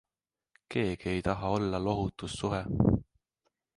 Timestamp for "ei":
1.11-1.21